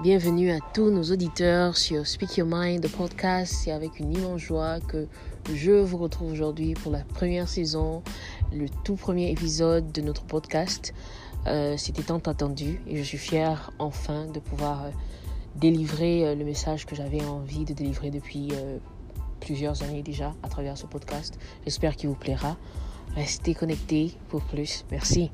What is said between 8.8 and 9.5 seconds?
tout premier